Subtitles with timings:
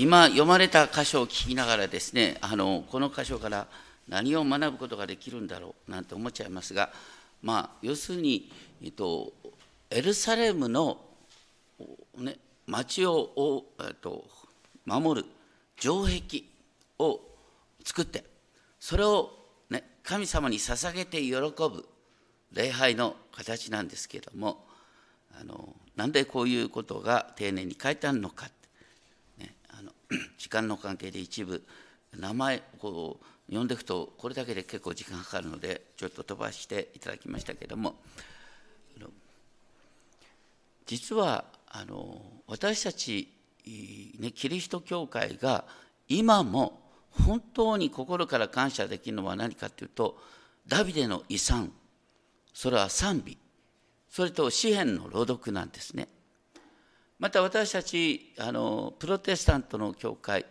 [0.00, 3.66] 今読まれた箇所を聞きながらですねあのこの箇所から
[4.08, 6.90] 何を学ぶことができるんだろうなんて思っちゃいますが
[7.42, 8.48] まあ要するに、
[8.80, 9.32] えっと、
[9.90, 10.98] エルサレムの、
[12.16, 12.36] ね、
[12.68, 14.24] 町を、えっと、
[14.86, 15.28] 守る
[15.76, 16.44] 城壁
[17.00, 17.20] を
[17.84, 18.22] 作って
[18.78, 19.30] それを、
[19.68, 21.84] ね、神様に捧げて喜ぶ
[22.52, 24.64] 礼拝の形なんですけれども
[25.40, 28.46] あのなんでこういうことが丁寧に書いてあるのか
[30.38, 31.64] 時間の関係で一部
[32.16, 37.94] 名前こう読んでいくとこれだけで結構時間かかるのでちょっと飛ばしていただきましたけれども
[40.88, 43.28] 実はあの私たち、
[44.18, 45.64] ね、キリスト教会が
[46.08, 46.80] 今も
[47.10, 50.18] 本当に心から感謝できるのは何かというと
[50.66, 51.72] ダビデの遺産
[52.54, 53.36] それは賛美
[54.08, 56.08] それと詩篇の朗読なんですね。
[57.18, 60.46] また私たちあのプロテスタントの教会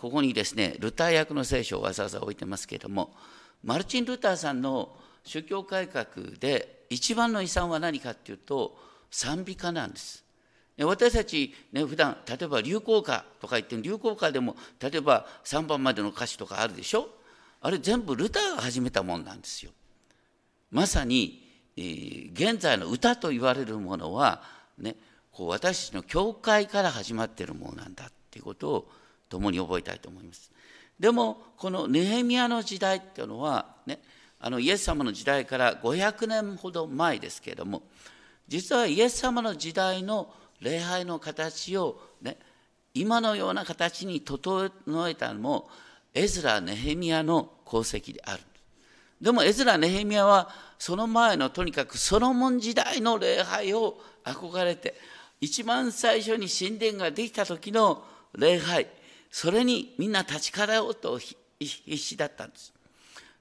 [0.00, 3.14] ここにですねルター役の聖書をわざわざ置いてますけれども
[3.62, 6.06] マルチン・ルターさんの宗教改革
[6.40, 8.76] で一番の遺産は何かっていうと
[9.10, 10.24] 賛美歌なんです。
[10.80, 17.08] 私たちね普段例えば流行歌とか言って流行歌でも例えば3番までの歌詞とかあるでしょ？
[17.60, 19.72] あれ全部ルターが始めたもんなんですよ。
[20.70, 21.42] まさに、
[21.76, 24.42] えー、現在の歌と言われるものは
[24.78, 24.94] ね
[25.32, 28.88] こう私たちの教会から始まっているものなんだっていうことを
[29.28, 30.50] 共に覚えたいと思います。
[30.98, 34.00] でもこのネヘミヤの時代っていうのはね
[34.40, 37.82] あのイエス様の時代から500年ほど前ですけれども
[38.48, 42.36] 実はイエス様の時代の礼拝の形をね
[42.94, 44.70] 今のような形に整
[45.08, 45.68] えたのも
[46.14, 48.42] エズラ・ネヘミヤの功績である。
[49.20, 54.94] でもエズラ・ネヘミヤはその前のとにかくソロモン時代の礼拝を憧れて
[55.40, 58.04] 一番最初に神殿ができた時の
[58.36, 58.86] 礼拝
[59.30, 61.36] それにみんな立ちからおうと必
[61.96, 62.72] 死だったんです。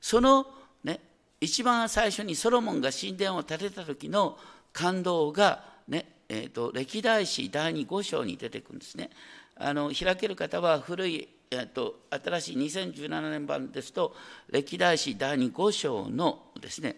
[0.02, 0.48] その
[0.84, 1.00] ね
[1.40, 4.38] 一番最初にソロモンが神殿を建てた時の
[4.74, 9.09] 感動がねえーと、歴代史第2 5章に出てくるんですね。
[9.56, 14.16] あの開ける方は古い、えーと、新しい2017年版ですと
[14.50, 16.97] 歴代史第2 5章のですね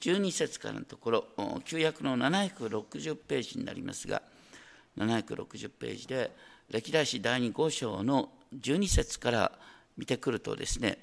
[0.00, 1.24] 12節からのところ
[1.64, 4.22] 旧約の760ページになりますが
[4.98, 6.30] 760ページで
[6.70, 9.52] 歴代史第2号章の12節から
[9.98, 10.98] 見てくるとですね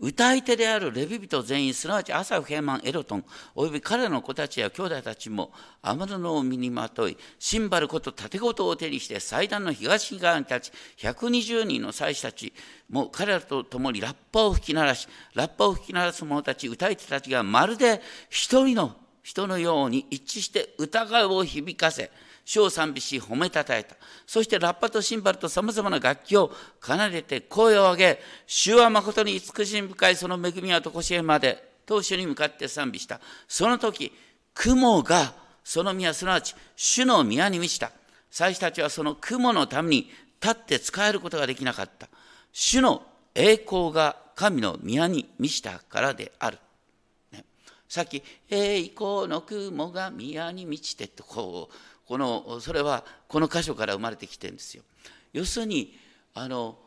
[0.00, 3.24] 歌い手であるレビ人全員、すなわちアサフ、ヘーマン、エロトン、
[3.56, 10.72] および彼の子たちや兄弟たちも、天野を身にまとい、シンバルこと盾事を手にして、祭壇の東側に立ち、
[11.04, 12.52] 120人の祭司たち、
[12.88, 22.12] も彼らと共にラッパを吹き鳴らし、ラッパを吹き鳴らす者たち、歌い手たちがまるで一人の人のように一致して歌声を響かせ、
[22.48, 23.94] 主を賛美し褒めたたえた。
[24.26, 26.50] そしてラッパとシンバルと様々な楽器を
[26.80, 33.20] 奏でて声を上げ、主は誠に慈しみ深いその恵みはとこしえまで、当主に向かって賛美した。
[33.46, 34.10] その時、
[34.54, 37.92] 雲がその宮、すなわち主の宮に満ちた。
[38.30, 40.10] 祭司たちはその雲のために
[40.40, 42.08] 立って使えることができなかった。
[42.54, 43.02] 主の
[43.34, 46.58] 栄光が神の宮に満ちたからである。
[47.88, 51.74] さっき、栄光の雲が宮に満ちてってこう、
[52.08, 54.82] このそれはこの箇所から生まれてきてるんですよ。
[55.34, 55.98] 要するに
[56.32, 56.78] あの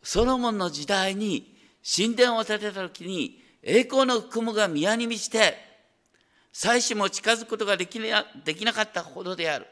[0.00, 5.56] ソロモンの時代に神殿を建てた時に栄光の雲が宮に満ちて
[6.52, 9.66] 祭司も近づくことができなできなかったほどである。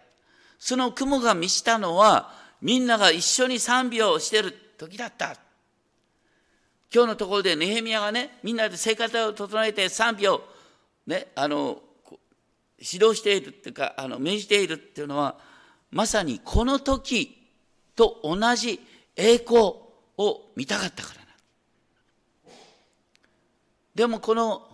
[0.59, 5.37] その雲が満ちたのはみんなが一緒に賛美をしてる時だった。
[6.93, 10.43] 今日のところでネヘミヤがねみんなで生活を整えて賛美を
[11.09, 11.81] ねあの
[12.79, 15.37] 指導しているっていうかあの命じているっていうのは
[15.91, 17.37] まさにこの時
[17.97, 18.79] と同じ
[19.17, 19.73] 栄光
[20.19, 21.27] を見たかったからな
[23.95, 24.69] でもこの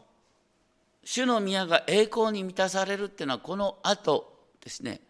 [1.04, 5.00] 主の宮が栄光に満たされるっていうのはこの後ですね。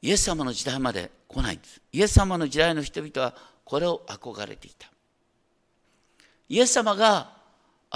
[0.00, 1.80] イエス様の時代まで来ないんです。
[1.92, 3.34] イエス様の時代の人々は
[3.64, 4.90] これを憧れていた。
[6.48, 7.33] イエス様が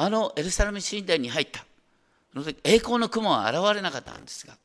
[0.01, 1.65] あのエルサレム神殿に入った。
[2.33, 4.57] その時栄光の雲は現れなかったんですが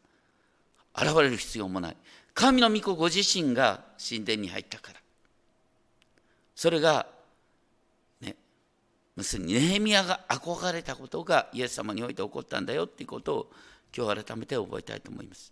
[0.95, 1.97] 現れる必要もない。
[2.35, 4.99] 神の御子ご自身が神殿に入ったから。
[6.55, 7.07] それが
[8.21, 8.35] ね
[9.17, 13.51] 要するにネヘミヤが憧れたことがイエス様において起こったんだよっていうことを
[13.97, 15.51] 今日改めて覚えたいと思います。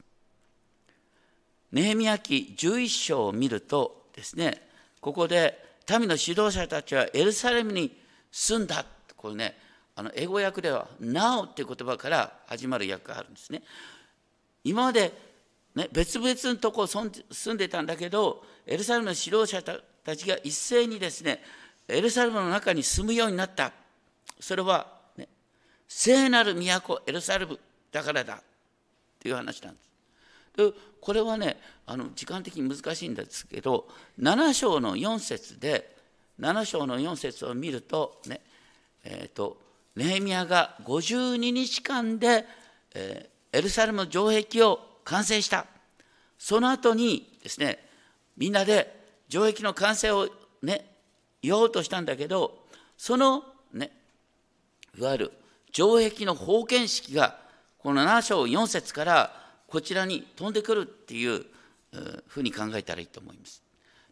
[1.71, 4.61] ネヘミヤ記11章を見るとですね
[4.99, 5.57] ここで
[5.89, 7.97] 民の指導者たちはエルサレムに
[8.31, 8.85] 住んだ。
[9.17, 9.60] これね
[9.95, 13.61] あの英語訳では Now っていう言葉から始まる訳があるんですね。
[14.63, 15.31] 今まで
[15.75, 21.41] ね、別々のとこ住んでたんだけどエルサレムの指導者たちが一斉にですね
[21.87, 23.71] エルサレムの中に住むようになった
[24.39, 25.29] それは、ね、
[25.87, 27.57] 聖なる都エルサレム
[27.91, 28.37] だからだっ
[29.19, 29.91] ていう話なんです。
[30.57, 33.87] でこれはねあの時間的に難しいんですけど
[34.19, 35.95] 7章の4節で
[36.39, 38.41] 7章の4節を見るとね
[39.05, 39.57] えっ、ー、と
[39.95, 42.45] ネヘミヤが52日間で、
[42.93, 45.65] えー、エルサレム城壁を完成した
[46.37, 47.79] その後にですね
[48.37, 48.99] みんなで
[49.29, 50.29] 城壁の完成を
[50.61, 50.85] ね
[51.41, 52.59] 言おうとしたんだけど
[52.97, 53.43] その
[53.73, 53.91] ね
[54.97, 55.31] いわゆる
[55.71, 57.37] 城壁の封建式が
[57.77, 61.45] この7章4節からこちらに飛んでくるっていう
[62.27, 63.63] ふうに考えたらいいと思います。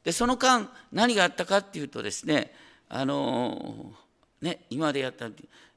[0.04, 2.54] でその間何があったかっていうとですね
[2.88, 3.94] あの
[4.42, 5.30] ね今までやった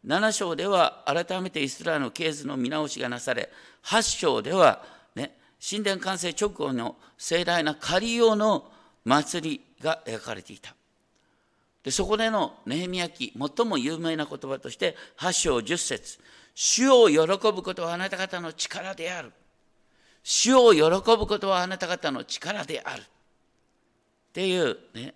[0.06, 3.50] 7章では改めてイスラエルの系図の見直しがなされ
[3.85, 8.70] 8章ではね神殿完成直後の盛大な仮用の
[9.05, 10.75] 祭りが描かれていた。
[11.82, 16.20] でそこでのネヘミヤ記最も有名な言葉として8章10節
[16.55, 17.17] 主を喜
[17.53, 19.32] ぶことはあなた方の力である。
[20.23, 23.03] 主を喜ぶことはあなた方の力である。
[23.03, 23.05] っ
[24.32, 25.14] ていう、ね、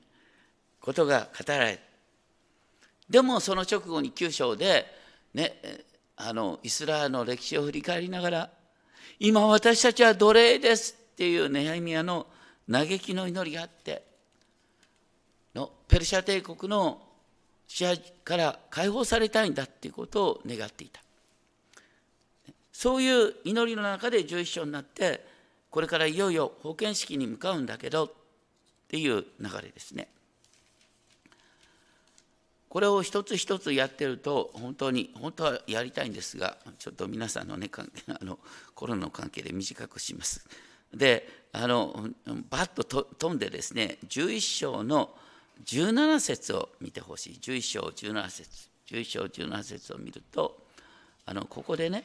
[0.81, 1.81] ことが語られ
[3.08, 4.87] でもその直後に9章で、
[5.35, 5.61] ね、
[6.17, 8.50] あのイスラエルの歴史を振り返りながら
[9.19, 12.26] 今私たちは奴隷ですっていうネヘミヤの
[12.70, 14.03] 嘆きの祈りがあって
[15.55, 17.00] のペルシャ帝国の
[17.69, 21.00] 支配から解放されたいんだっていうことを願っていた
[22.73, 25.25] そういう祈りの中で11章になって
[25.70, 28.11] これからいよいよ封建式に向かうんだけどっ
[28.88, 30.08] ていう流れですね。
[32.76, 37.70] これを一つ一つやってると本当に本当はやりたいんですがちょっと皆さんのね
[38.06, 38.38] あの
[38.75, 40.46] コロナの関係で短くします。
[40.93, 42.11] であの
[42.50, 45.08] バッと飛んでですね11章の
[45.64, 47.38] 17節を見てほしい。
[47.40, 48.69] 11章17節。
[48.88, 50.58] 11章17節を見ると
[51.25, 52.05] あのここでね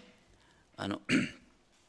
[0.77, 1.01] あの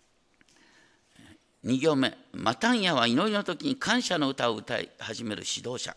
[1.65, 5.97] 2行目「マタンヤは祈りの時に感謝の歌を歌い始める指導者」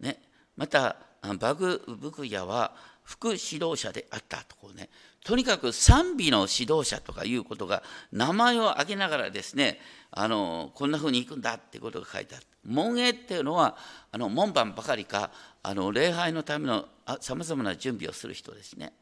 [0.00, 0.22] ね、
[0.56, 0.96] また
[1.38, 2.72] バグブクヤは
[3.02, 4.88] 副指導者であったとこうね。
[5.24, 7.82] とにかく賛美の指導者とかいうことが
[8.12, 9.80] 名前を挙げながらですね
[10.10, 13.76] あのこんなふうに行くんだってことが書いてある門営っていうのは
[14.12, 15.30] あの門番ばかりか
[15.62, 16.86] あの礼拝のための
[17.20, 18.92] さまざまな準備をする人ですね。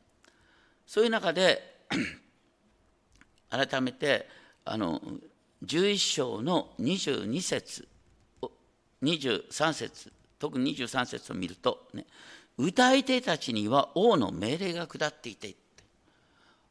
[0.87, 1.87] そういう中で
[3.51, 4.29] 改めて
[4.65, 5.01] あの
[5.65, 7.89] 11章の22節
[9.03, 12.05] 23節特に23節を見ると、ね、
[12.59, 15.55] 歌い手たちには王の命令が下っていて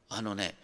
[0.10, 0.56] あのね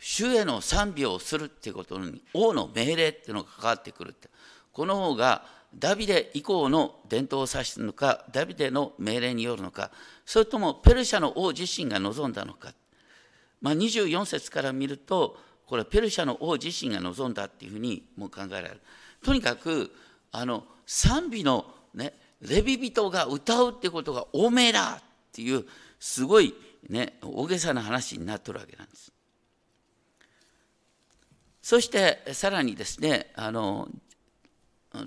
[0.00, 4.30] 主への賛美をするっていうことに王の命令っていうのが関わってくるって。
[4.72, 5.44] この方が
[5.78, 9.90] ダビデ以降の伝統を指すのかダビデの命令によるのか
[10.24, 12.72] それともペルシャの王自身が望んだのか。
[13.60, 18.80] まあ、24節から見るとこれはペルシャの王自身が望んだっていうふうにも考えられる。
[19.22, 19.94] とにかく
[20.32, 25.02] あの賛美の、ね、レビ人が歌うってことが多めえだっ
[25.32, 25.64] ていう
[25.98, 26.54] すごい、
[26.88, 29.12] ね、大げさな話になってるわけなんです。
[31.62, 33.88] そしてさらにですねあの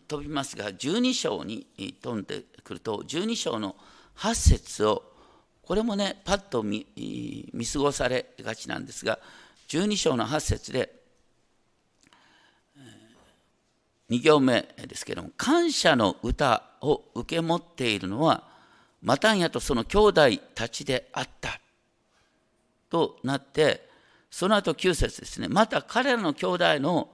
[0.08, 1.68] 飛びますが12章に
[2.02, 3.76] 飛んでくると12章の
[4.18, 5.04] 8節を
[5.62, 6.88] これもねパッと見
[7.54, 9.20] 見過ごされがちなんですが
[9.68, 10.97] 12章の8節で
[14.10, 18.44] 2行目ですけれども感謝の歌を受け持っているのは
[19.02, 20.22] マタンヤとその兄弟
[20.56, 21.60] たちであった。
[22.90, 23.88] となって
[24.32, 25.48] その後9節ですね。
[25.48, 27.10] また彼らの兄弟の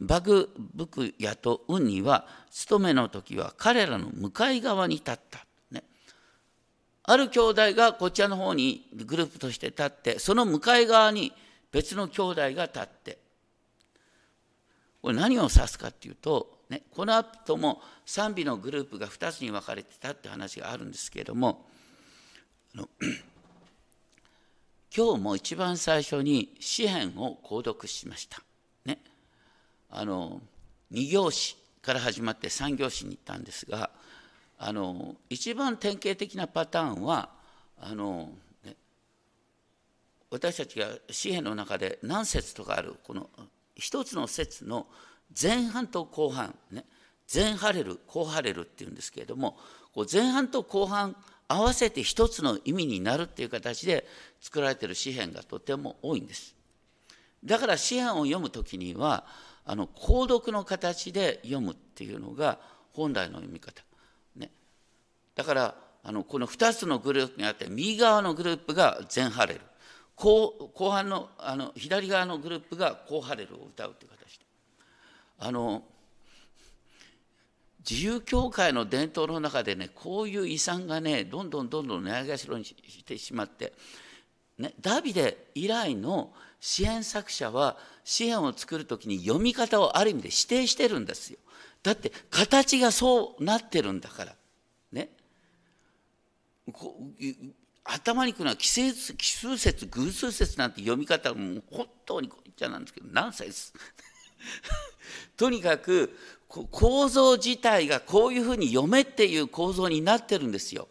[0.00, 5.46] バグブクヤとウンニは務めの時は彼らの向かい側に立った。
[7.08, 11.32] ある兄弟がこちらの方にグループとして立ってその向かい側に
[11.70, 13.18] 別の兄弟が立って。
[15.06, 21.64] これ何を指すかっていうと、ね、この後も賛美のグループが2つに分かれてたって話があるんですけれども
[24.92, 28.42] 今日も一番最初に詩篇を購読しました。
[28.84, 28.98] ね、
[29.90, 30.40] あの
[30.90, 33.90] 2行詞から始まって3行詞に行ったんですが
[34.58, 37.28] あの一番典型的なパターンは
[37.80, 38.32] あの、
[38.64, 38.74] ね、
[40.32, 43.30] 私たちが詩篇の中で何節とかあるこの
[43.76, 44.86] 一つの節の
[45.40, 46.84] 前半と後半、ね、
[47.32, 49.56] 前ハレル後ハレルっていうんですけれども
[50.10, 51.16] 前半と後半
[51.48, 54.06] 合わせて一つの意味になるっていう形で
[54.40, 56.54] 作られてる詩篇がとても多いんです。
[57.44, 59.24] だから詩篇を読む時には
[59.64, 62.58] あの購読の形で読むっていうのが
[62.92, 63.82] 本来の読み方。
[64.34, 64.50] ね、
[65.34, 69.60] だからあのこの2つのグループにあって右側のグループが全ハレル
[70.16, 74.44] 後後半のあの左側のグループが後ハレルを歌うという形で
[75.38, 75.82] あの
[77.88, 83.74] 自由教会の伝統の中でねこういう遺産がねどんどんどんどん値上げしろにしてしまって、
[84.58, 91.38] ね、ダビデ以来の支援作者は支援を作る時に読み方をある意味で指定してるんですよ。
[91.82, 94.34] だって形がそうなってるんだから。
[94.90, 95.10] ね。
[97.88, 103.72] 頭にくるのは奇数奇数説偶数説なんて読み方も本当にこっちゃなんですけどナンセンス。
[105.36, 106.16] とにかく
[106.48, 110.88] 構造自体がこういうふうに読めっていう構造になってるんですよ。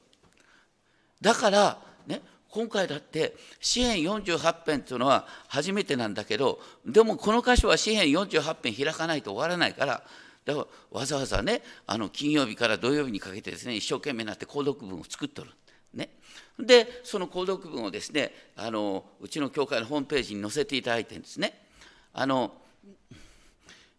[1.22, 10.04] だからね今回だって詩編48編というのは初めてなんだけどでもこの箇所は詩編48編開かないと終わらないから
[10.46, 15.52] だからわざわざねあの金曜日から土曜日にかけてですね一生懸命になって購読文を作っとる。
[15.96, 16.10] ね、
[16.60, 21.60] でその購読文をですねあのうちの教会のホームページに載せていただいてるんですね。
[22.14, 22.54] あの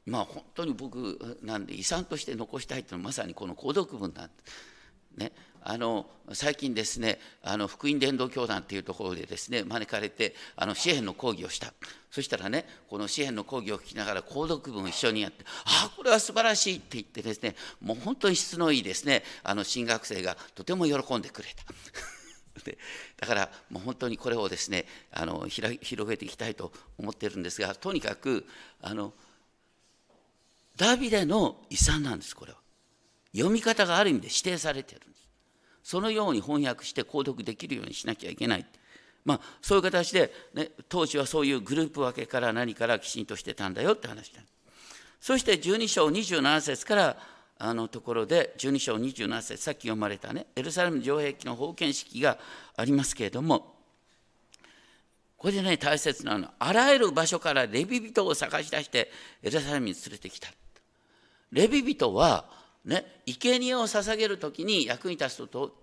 [0.07, 5.19] まあ本当に僕なんで遺産として残したいというのはまさにこの購読文なんです。
[5.19, 5.33] ね、
[5.69, 11.75] あの最近ですねあの福音伝道教団っていうところでですね招かれてあの詩篇の講義をした。
[12.09, 21.65] そしたらねこの詩篇の講義を聞きながら購読文を一緒にやって「ああこれは素晴らしい」って言ってですねもう本当に質のいいですねあの新学生がとても喜んでくれた。
[22.65, 22.79] で
[23.17, 28.47] だからもう本当にこれをですねあの広げていきたいと思ってるんですがとにかく
[28.81, 29.13] あの
[30.77, 32.59] ダビデの遺産なんですこれは。
[33.33, 35.26] 読み方がある意味で指定されてるんです。
[35.87, 38.67] そのように翻訳して購読できるようにしなきゃいけない。
[39.25, 44.41] まあそういう形で、ね、当時はそういうグループ分けから何からきちんとしてたんだよって話だ。
[45.21, 47.17] そして12章27節から
[47.57, 52.37] あのところで12章27節さっき読まれたねエルサレム城壁の封建式が
[52.77, 53.77] ありますけれども
[55.37, 59.09] これでね大切なのはあらゆる場所からレビ人を探し出して
[59.41, 60.49] エルサレムに連れてきた。
[61.53, 62.45] レビ人は、
[62.87, 65.75] ね、生贄を捧げる時に役に立つと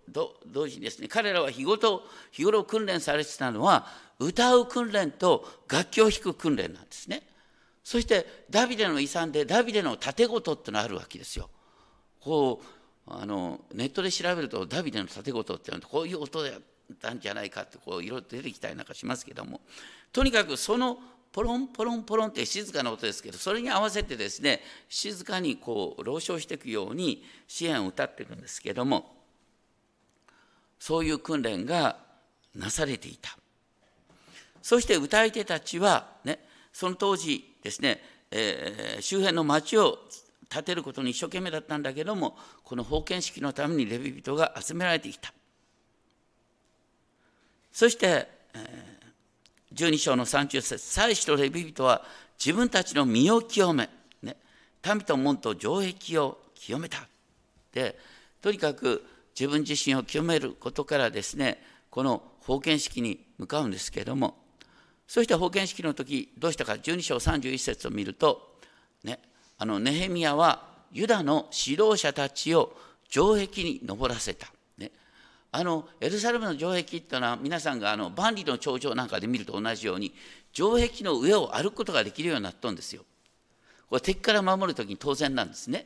[0.48, 3.86] 同時にですね彼らは日ごと日頃訓練されてたのは
[4.20, 7.24] 歌う訓練と楽器を弾く訓練なんですね。
[7.84, 11.50] そしてダビデの遺産でダビデの盾事ってのがあるわけですよ。
[12.22, 16.54] こうあのネットで調べるとダビデの盾事ってのはこういう音だっ
[17.02, 19.60] たんじゃないかってこういろいろ出てきたりなんかしますけども。
[20.14, 21.00] とにかくその
[21.34, 29.16] ポロンポロンポロンって静かな音ですけどそれに合わせてですね静かにこう朗唱していくように支援を歌っていくんですけども
[30.80, 31.98] そういう訓練が
[32.56, 33.36] なされていた。
[34.62, 36.40] そして歌い手たちはね
[36.72, 38.00] その当時ですね、
[38.30, 39.98] えー、周辺の町を
[40.50, 45.34] 建てることに一生懸命だったんだけどもこの封建式のためにレビ人が集められてきた。
[47.72, 48.93] そして、えー
[49.74, 52.04] 12章の30節祭司とレビ人は
[52.44, 53.90] 自分たちの身を清め、
[54.22, 54.38] ね、
[54.86, 57.08] 民と門と城壁を清めた。
[57.72, 57.98] で
[58.42, 59.04] とにかく
[59.40, 64.38] 自分自身を清めることからですねこの封建式に向かうんですけれども
[65.08, 66.74] そして封建式の時どうしたか。
[66.74, 68.56] 12章31節を見ると、
[69.04, 69.20] ね、
[69.58, 72.76] あのネヘミヤはユダの指導者たちを
[73.10, 74.53] 城壁に登らせた。
[75.56, 80.12] あのエルサレムの城壁っていうのは皆さんがあの万里の長城なんかで見ると同じように
[80.52, 83.04] 城壁の上を歩くことができるようになったんですよ。
[83.88, 85.86] これ敵から守る時に当然なんですね。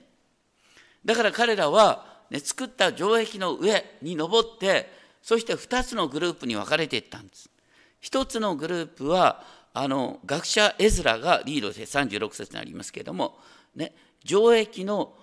[1.03, 4.89] だから彼らは、ね、作った城壁の上に登って
[5.21, 7.49] そして2つのグループに分かれていったんです。
[8.03, 9.43] 1つのグループは
[9.73, 13.37] あの学者エズラがリードで36節にありますけれども、
[13.75, 13.93] ね、
[14.25, 15.13] 城壁の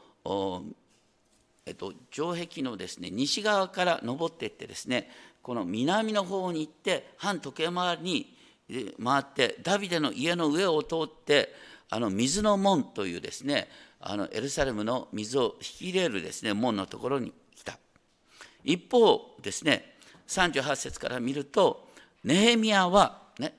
[1.67, 5.11] えっと、城壁のですね西側から登っていってですね
[5.43, 11.55] この南の方に行って反時計回りに回ってダビデの家の上を通って
[11.91, 13.69] あの水の門というですね
[14.01, 17.79] あのエルサレムの水を引き入れるですね門のところに来た。
[18.65, 19.95] 一方ですね
[20.29, 21.89] 38節から見ると
[22.25, 23.55] ネヘミヤはね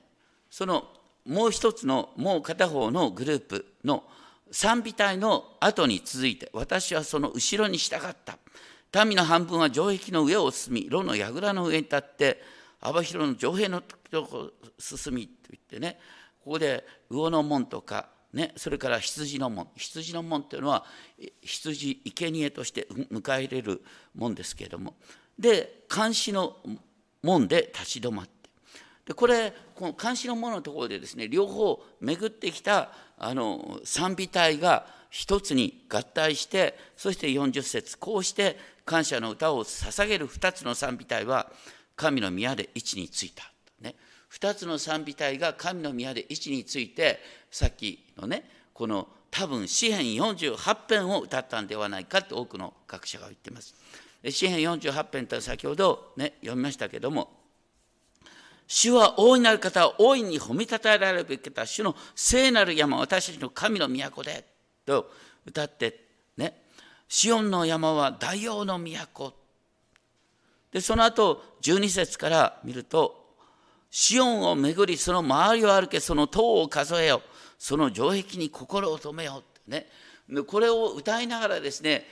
[0.50, 0.84] その
[1.24, 4.04] もう一つのもう片方のグループの
[4.50, 8.38] 賛美隊の後に続いて私はその後ろに従った。
[9.04, 12.40] 民の半分は城壁の上を進み炉の櫓の上に立って
[12.80, 15.98] 幅広の城壁のとこ進みと言ってね
[16.42, 19.68] ここで魚の門とかね、それから羊の門。
[19.76, 20.84] 羊の門というのは
[21.40, 23.82] 羊生贄として迎え入れる
[24.14, 24.94] 門ですけれども。
[25.38, 26.56] で監視の
[27.22, 28.50] 門で立ち止まって。
[29.06, 41.50] でこれこの監視の門のところでですね両方巡ってきたあの賛美隊が一つに合体してそして40節こうして感謝の歌を捧げる2つの賛美隊は
[41.96, 43.50] 神の宮で位置についた。
[43.80, 43.94] ね、
[44.32, 47.18] 2つの賛美隊が神の宮で位置について
[47.50, 53.74] さっきのねこの多分詩編48編を歌ったんではないかと多くの学者が言ってます。
[54.30, 57.30] 詩編48編と先ほどね読みましたけども
[58.66, 64.44] 主は大いなる方大いに褒めたたえられるべき方主の聖なる山私たちの神の都で
[64.84, 65.10] と
[65.44, 66.00] 歌って
[66.36, 66.62] ね。
[67.08, 69.32] シオンの山は大王の都。
[70.72, 73.34] でその後12節から見ると
[73.90, 77.22] シオンを巡りその周りを歩けその塔を数えよ。
[77.58, 79.42] その城壁に心を止めよ。
[79.68, 79.86] ね。
[80.46, 82.04] これを歌いながらですね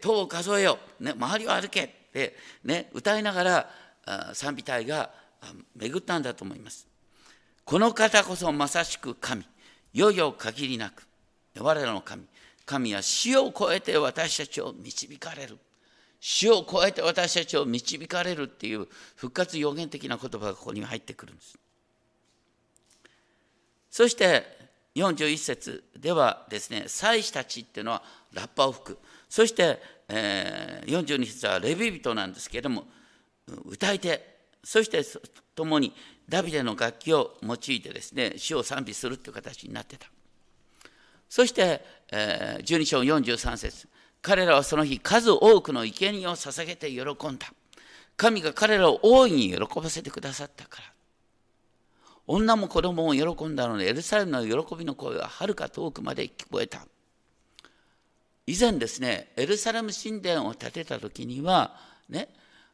[0.00, 2.00] 塔を数えよ、ね、周りを歩け。
[2.10, 5.10] って、ね、歌いながら賛美隊が
[5.76, 6.86] 巡ったんだと思います。
[7.64, 9.44] この方こそまさしく神、
[9.92, 11.06] よよ限りなく、
[11.58, 12.24] 我らの神、
[12.66, 15.58] 神は死を超えて私たちを導かれる。
[16.20, 21.58] 死を超えて私たちを導かれるっていう復活予言的な言葉がここに入ってくるんです。
[23.90, 24.44] そして
[24.94, 28.98] 41節ではですね、祭司たちっていうのはラッパを吹く。
[29.28, 32.84] そして、えー、42節はレビ人なんですけれども、
[33.64, 35.02] 歌い手、そして
[35.54, 35.94] 共に
[36.28, 40.06] ダビデの楽器を用いてですね、死を賛美するという形になってた。
[41.28, 43.88] そして、えー、12章43節
[44.22, 47.52] 彼らはその日数多くの生贄を捧げて喜んだ。
[48.16, 50.92] 神が彼らを大いに喜ばせてくださったから。
[52.26, 56.86] 女も子供も喜んだので、エルサレムの喜びの声ははるか遠くまで聞こえた。
[58.46, 61.76] 以前ですね、エルサレム神殿を建てた時には、
[62.08, 62.28] ね、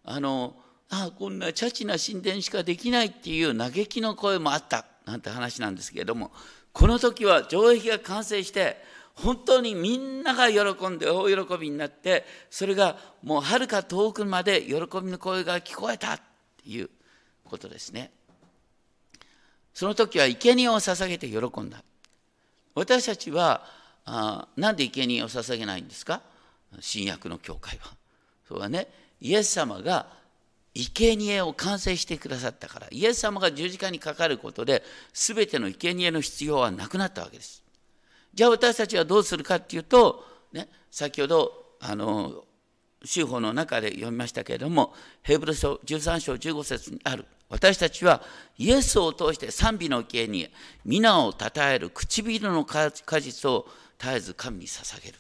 [0.05, 0.57] あの、
[0.91, 4.87] ああ、こんなチャチな神殿しかできないっていう嘆きの声もあった。
[5.05, 6.33] なんて話なんですけれども、
[6.73, 8.77] この時は城壁が完成して、
[9.15, 16.21] 本当にみんなが喜んで大喜びになってそれがもうはるか遠くまで喜びの声が聞こえたっ
[16.63, 16.91] ていう
[17.45, 18.11] ことですね。
[19.73, 21.83] その時は生贄を捧げて喜んだ。
[22.75, 23.65] 私たちは
[24.05, 26.21] あなんで生贄を捧げないんですか？
[26.81, 27.95] 新約の教会は。
[28.47, 28.87] そうはね。
[29.23, 30.09] イエス様が
[30.85, 37.63] 生贄を完成してくださったからイエス様が十字架にかかることで全ての生贄の必要はなくなったわけです
[38.35, 42.45] じゃあ私たちはどうするかっていうと、ね、先ほどあの
[43.05, 48.23] 修法の中で読みましたけれどもヘブル書13章15節にある私たちは
[48.59, 50.49] イエスを通して賛美の刑に
[50.85, 53.67] 皆をたたえる唇の果実を
[53.99, 55.19] 絶えず神に捧げる。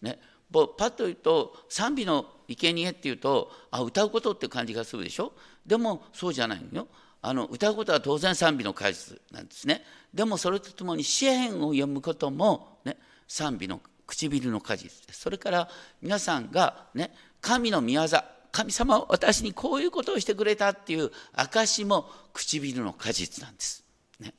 [0.00, 0.18] ね、
[0.50, 2.26] パッと言うと賛美の
[2.56, 5.32] 生贄っていうとあ歌うことって感じがするでしょ？
[5.66, 6.88] でもそうじゃないのよ。
[7.24, 9.84] あの歌うことは当然賛美の果実なんですね。
[10.12, 12.96] でもそれとともに詩篇を読むことも、ね、
[13.28, 15.20] 賛美の唇の果実です。
[15.20, 15.68] それから
[16.00, 18.08] 皆さんが、ね、神の御業
[18.50, 23.84] 神様は私にこういうことをしてくれたっていう証も唇の果実なんです。
[24.18, 24.34] ね、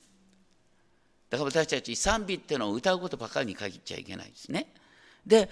[1.30, 4.74] だから私たち賛美っていうのを歌うことばかりに限っちゃいけないですね。
[5.26, 5.50] で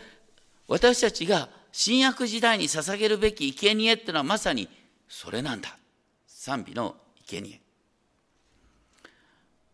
[0.67, 4.67] 私たちが新約時代に捧げるべき生贄っていうのはまさに
[5.07, 5.77] それなんだ。
[6.41, 6.95] 賛美の
[7.27, 7.61] 生贄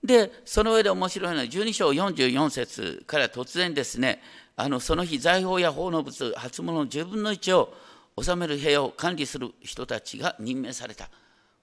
[0.03, 4.21] でその上で面白いのは12章44節から突然ですね
[4.57, 7.73] あのその日財宝や奉納物初物の10分の1を
[8.21, 11.10] 収める部屋を管理する人たちが任命された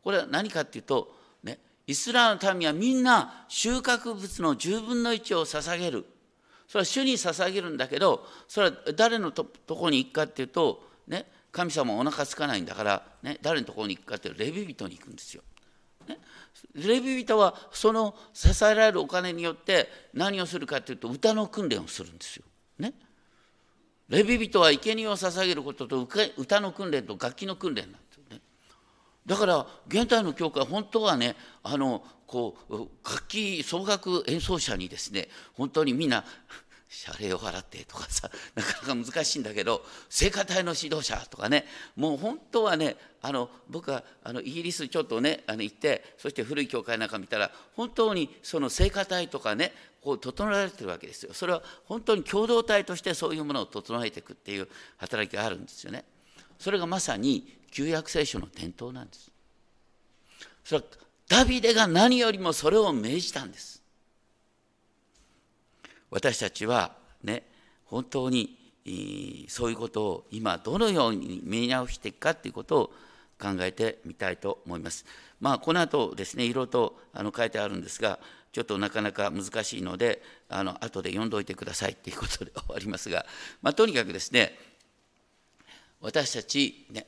[0.03, 6.07] これは何かっていうと、ね、イスラエルの民はみんな収穫物の10分の1を捧げる
[6.67, 15.43] それは主に捧げるんだけどそれは誰のととこに行くかっていうと、ね、神様お腹空かないんだから、ね、誰のところに行くかっていうレビ人に行くんですよ。
[16.09, 16.19] ね、
[16.75, 22.45] レビ人はその支えられるお金によって何をするかというと歌の訓練をするんですよ。
[22.79, 22.93] ね、
[24.09, 28.41] レビ人は生贄を捧げることと歌の訓練と楽器の訓練なんですよね。
[29.25, 36.25] だから現代の教会本当はねあのこう楽器奏楽演奏者にですね本当にみんな
[36.89, 51.33] 謝礼を払ってとかさ なかなか難しいんだけど聖歌隊の指導者とかねもう本当はねあの僕はあのイギリスちょっとねあの行ってそして古い教会なんか見たら本当にその聖歌隊とかねこう整えられてるわけですよ。
[51.35, 56.05] それは本当に共同体としてそういうものを整えていくっていう働きがあるんですよね。
[56.59, 59.31] それがまさに旧約聖書の伝統なんです。
[60.65, 63.83] それはダビデが何よりもそれを命じたんです
[66.11, 67.43] 私たちはね
[67.87, 68.65] 本当に
[69.49, 72.93] そういうことを今どのように見直していくかということを
[73.41, 75.05] 考えてみたいと思います。
[75.41, 78.19] まあ、この後ですね、いろいろとあの書いてあるんですが、
[78.53, 83.27] ちょっとなかなか難しいので、あの後で読んどいてくださいということで終わりますが、
[83.63, 84.57] まあ、とにかくですね、
[86.01, 87.07] 私たち、ね、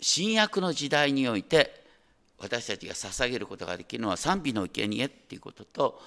[0.00, 1.83] 新約の時代において、
[2.38, 6.00] 私たちが捧げることができるのは賛美の生贄っていうことと、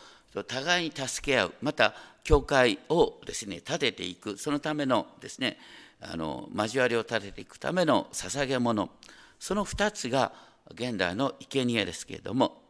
[0.47, 5.57] 互いに助け合う、また教会をですね立てていく、そのためのですね
[6.01, 8.89] あの交わりを立てていくための捧げ物、
[9.39, 10.33] その2つが
[10.71, 12.61] 現代の生贄ですけれども、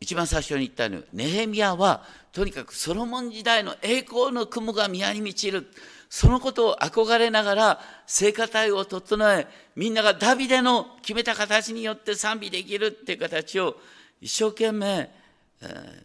[0.00, 5.66] 一番最初に言ったように、ネヘミヤはとにかくソロモン時代の栄光の雲が宮に満ちる、
[6.10, 9.46] そのことを憧れながら聖歌隊を整え、
[9.76, 13.76] みんながダビデの決めた形によって賛美できるっていう形を
[14.20, 15.08] 一生懸命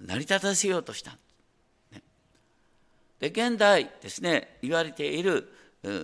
[0.05, 1.17] 成り立たせようとした。
[3.19, 5.51] で現代ですね言われている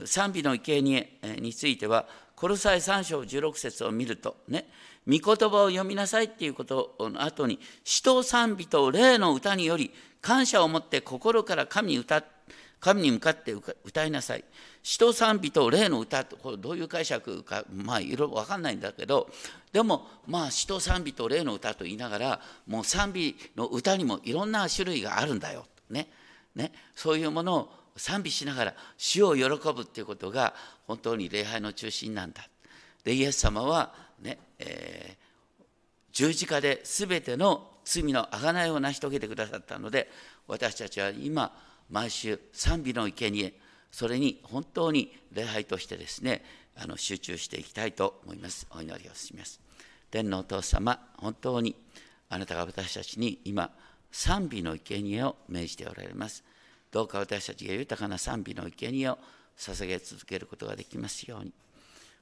[0.05, 4.65] 賛美の生贄についてはコロサイ3章16節を見るとね
[5.07, 12.40] 御言葉を読みなさいっていうことの後に死と賛美と霊の歌により感謝を持って心から神に歌って
[12.81, 13.53] 神に向かって
[13.85, 14.43] 歌いなさい。
[14.83, 19.29] 死と賛美と霊の歌とこれどういう解釈かまあいろいろ分かんないんだけど
[19.71, 25.65] でもまあ死と賛美と霊の歌と言いながらもう賛美の歌にもいろんな種類があるんだよ。
[25.91, 26.07] ね
[26.55, 30.53] ね、そういうものを賛美しながら死を喜ぶっていうことが
[30.87, 32.47] 本当に礼拝の中心なんだ。
[33.03, 35.65] でイエス様はね、えー、
[36.11, 40.09] 十字架で全ての罪の贖いを成し遂げてくださったので
[40.47, 41.51] 私たちは今
[41.91, 43.53] 毎週賛美の生贄
[43.91, 46.43] それに本当に礼拝としてですね
[46.75, 49.59] あの集中していきたいと思いますお祈りをします
[50.09, 51.75] 天皇お父様本当に
[52.29, 53.69] あなたが私たちに今
[54.11, 56.43] 賛美の生贄を命じておられます。
[56.91, 59.17] どうか私たちが豊かな賛美の生贄を
[59.57, 61.53] 捧げ続けることができますように。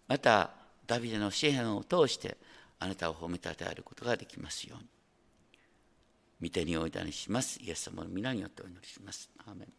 [0.08, 0.52] また、
[0.88, 2.38] ダビデの詩篇を通して
[2.80, 4.88] あなたを褒めたたえることができますように。
[6.41, 7.60] 御手においたにします。
[7.62, 9.30] イエス様の皆によってお祈りします。
[9.45, 9.79] アーメン